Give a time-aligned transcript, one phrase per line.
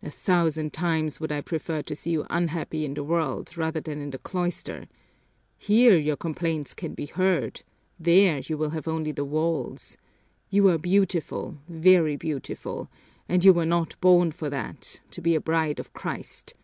[0.00, 4.00] A thousand times would I prefer to see you unhappy in the world rather than
[4.00, 4.86] in the cloister.
[5.58, 7.62] Here your complaints can be heard,
[7.98, 9.96] there you will have only the walls.
[10.50, 12.88] You are beautiful, very beautiful,
[13.28, 16.54] and you were not born for that to be a bride of Christ!